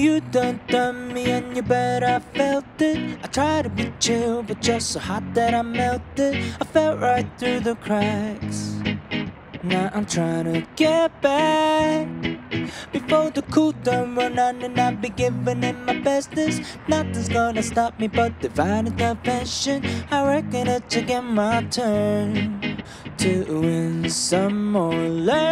you 0.00 0.20
done 0.32 0.58
done 0.68 1.12
me 1.12 1.30
and 1.30 1.54
you 1.54 1.62
bet 1.62 2.02
I 2.02 2.20
felt 2.20 2.64
it. 2.80 3.18
I 3.22 3.26
tried 3.26 3.62
to 3.64 3.68
be 3.68 3.92
chill, 4.00 4.42
but 4.42 4.66
you're 4.66 4.80
so 4.80 4.98
hot 4.98 5.22
that 5.34 5.52
I 5.52 5.60
melted. 5.60 6.36
I 6.60 6.64
felt 6.64 7.00
right 7.00 7.28
through 7.38 7.60
the 7.60 7.74
cracks. 7.74 8.80
Now 9.62 9.90
I'm 9.92 10.06
trying 10.06 10.44
to 10.52 10.66
get 10.76 11.20
back 11.20 12.08
before 12.92 13.30
the 13.30 13.42
cool 13.52 13.72
down 13.72 14.14
run 14.14 14.38
out 14.38 14.64
and 14.64 14.80
I'll 14.80 14.96
be 14.96 15.10
giving 15.10 15.62
it 15.62 15.76
my 15.86 15.98
bestest. 16.00 16.62
Nothing's 16.88 17.28
gonna 17.28 17.62
stop 17.62 18.00
me 18.00 18.08
but 18.08 18.40
divine 18.40 18.86
intervention. 18.86 19.84
I 20.10 20.26
reckon 20.26 20.66
it's 20.68 20.96
again 20.96 21.26
my 21.34 21.62
turn 21.64 22.82
to 23.18 23.44
win 23.60 24.08
some 24.08 24.72
more 24.72 24.94
learn 24.94 25.49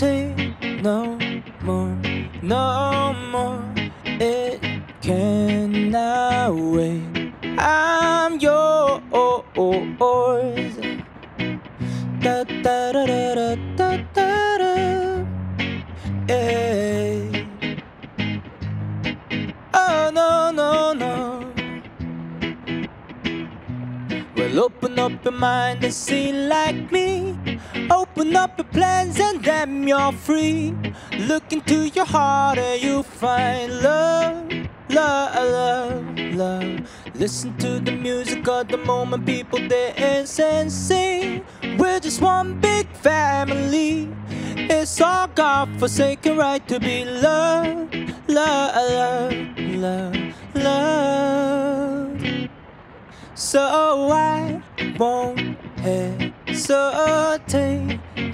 hesitate 0.00 0.82
no 0.82 1.18
more, 1.62 1.96
no 2.42 3.14
more. 3.30 3.62
It 4.04 4.60
cannot 5.02 6.54
wait. 6.54 7.32
I'm 7.58 8.38
yours. 8.38 8.80
Da 12.20 12.44
da 12.44 12.92
da 12.92 13.06
da 13.06 13.56
da 13.76 13.96
da 14.14 14.58
da. 14.58 15.24
Hey. 16.28 17.30
Eh. 17.32 17.76
Oh 19.74 20.10
no 20.12 20.50
no 20.50 20.92
no. 20.92 21.52
Well, 24.36 24.60
open 24.60 24.98
up 24.98 25.24
your 25.24 25.32
mind 25.32 25.84
and 25.84 25.94
see 25.94 26.32
like 26.32 26.90
me. 26.92 27.36
Open 27.90 28.36
up 28.36 28.56
your 28.56 28.66
plans 28.66 29.18
and 29.18 29.42
damn, 29.42 29.88
you're 29.88 30.12
free. 30.12 30.74
Look 31.18 31.52
into 31.52 31.88
your 31.88 32.04
heart 32.04 32.58
and 32.58 32.80
you'll 32.80 33.02
find 33.02 33.82
love, 33.82 34.48
love, 34.88 35.34
love, 35.34 36.18
love. 36.34 36.88
Listen 37.14 37.56
to 37.58 37.80
the 37.80 37.92
music 37.92 38.46
of 38.46 38.68
the 38.68 38.78
moment, 38.78 39.26
people 39.26 39.58
dance 39.66 40.38
and 40.38 40.70
sing. 40.70 41.44
We're 41.78 41.98
just 42.00 42.20
one 42.20 42.60
big 42.60 42.86
family. 42.96 44.08
It's 44.56 45.00
our 45.00 45.26
God-forsaken 45.28 46.36
right 46.36 46.66
to 46.68 46.78
be 46.78 47.04
loved, 47.04 47.94
love, 48.28 48.74
love, 48.76 49.58
love, 49.58 50.16
love. 50.54 52.48
So 53.34 53.60
I 53.60 54.62
won't 54.98 55.58
hesitate 55.78 56.39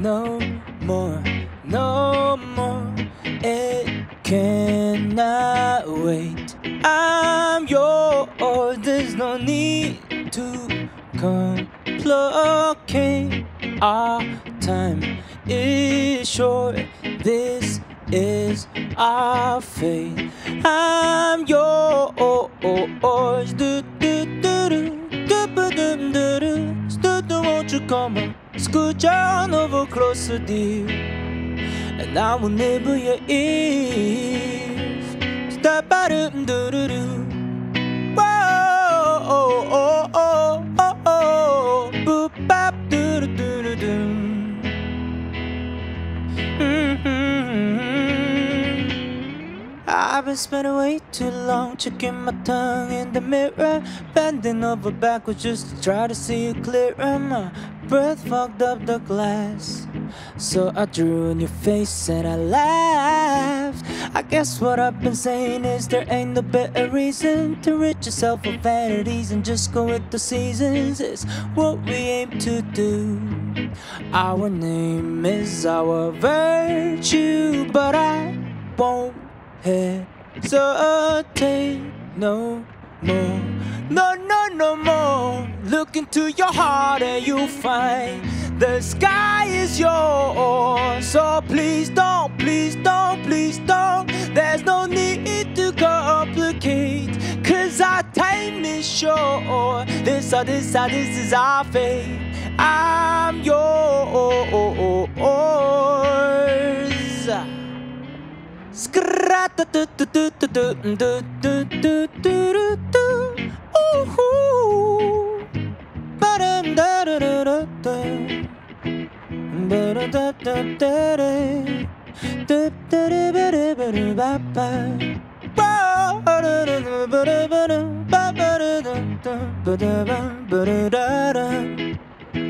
no 0.00 0.40
more, 0.80 1.22
no 1.64 2.36
more. 2.56 2.94
It 3.24 4.06
cannot 4.22 5.88
wait. 5.88 6.56
I'm 6.84 7.66
yours. 7.66 8.78
There's 8.82 9.14
no 9.14 9.36
need 9.36 9.98
to 10.32 10.88
complicate. 11.18 11.66
Our 13.82 14.24
time 14.60 15.18
is 15.46 16.28
short. 16.28 16.76
This 17.22 17.80
is 18.10 18.66
our 18.96 19.60
fate. 19.60 20.30
I'm 20.64 21.46
yours. 21.46 21.74
You 27.74 27.80
come 27.88 28.16
on? 28.18 28.34
On 29.04 29.52
over 29.52 29.84
closer, 29.86 30.38
dear. 30.38 30.86
And 30.88 32.16
I 32.16 32.36
will 32.36 32.48
nibble 32.48 32.96
your 32.96 33.18
ears. 33.28 35.04
Oh, 40.14 40.70
oh, 40.78 40.96
oh. 41.06 41.90
Boop, 42.06 42.32
do, 42.90 43.62
do, 43.64 43.76
do. 43.84 43.96
Mhm. 46.60 47.13
I've 50.06 50.26
been 50.26 50.36
spending 50.36 50.76
way 50.76 51.00
too 51.12 51.30
long 51.30 51.78
checking 51.78 52.24
my 52.24 52.32
tongue 52.44 52.92
in 52.92 53.14
the 53.14 53.22
mirror, 53.22 53.82
bending 54.12 54.62
over 54.62 54.90
backwards 54.90 55.42
just 55.42 55.70
to 55.70 55.82
try 55.82 56.06
to 56.06 56.14
see 56.14 56.44
you 56.44 56.54
clearer. 56.54 57.18
My 57.18 57.50
breath 57.88 58.28
fogged 58.28 58.60
up 58.60 58.84
the 58.84 58.98
glass, 58.98 59.86
so 60.36 60.72
I 60.76 60.84
drew 60.84 61.30
in 61.30 61.40
your 61.40 61.48
face 61.48 62.10
and 62.10 62.28
I 62.28 62.36
laughed. 62.36 63.82
I 64.14 64.20
guess 64.20 64.60
what 64.60 64.78
I've 64.78 65.00
been 65.00 65.14
saying 65.14 65.64
is 65.64 65.88
there 65.88 66.06
ain't 66.10 66.34
no 66.34 66.42
better 66.42 66.90
reason 66.90 67.60
to 67.62 67.74
rid 67.78 68.04
yourself 68.04 68.44
of 68.44 68.56
vanities 68.56 69.30
and 69.30 69.42
just 69.42 69.72
go 69.72 69.84
with 69.84 70.10
the 70.10 70.18
seasons. 70.18 71.00
It's 71.00 71.24
what 71.54 71.82
we 71.86 71.94
aim 71.94 72.38
to 72.40 72.60
do. 72.60 73.70
Our 74.12 74.50
name 74.50 75.24
is 75.24 75.64
our 75.64 76.12
virtue, 76.12 77.72
but 77.72 77.94
I 77.94 78.36
won't 78.76 79.14
hesitate 79.64 80.60
no 82.16 82.64
more. 83.02 83.40
No, 83.90 84.14
no, 84.14 84.46
no 84.52 84.76
more. 84.76 85.48
Look 85.64 85.96
into 85.96 86.30
your 86.32 86.52
heart 86.52 87.02
and 87.02 87.26
you'll 87.26 87.48
find 87.48 88.22
the 88.58 88.80
sky 88.80 89.46
is 89.46 89.80
yours. 89.80 91.06
So 91.06 91.40
please 91.48 91.88
don't, 91.88 92.38
please 92.38 92.76
don't, 92.76 93.22
please 93.24 93.58
don't. 93.60 94.06
There's 94.34 94.62
no 94.64 94.84
need 94.86 95.56
to 95.56 95.72
complicate. 95.72 97.10
Cause 97.42 97.80
our 97.80 98.02
time 98.12 98.64
is 98.64 98.86
short. 98.86 99.88
This, 100.04 100.32
uh, 100.32 100.44
this, 100.44 100.74
uh, 100.74 100.88
this 100.88 101.16
is 101.16 101.32
our 101.32 101.64
fate. 101.64 102.20
I'm 102.58 103.42
yours. 103.42 105.33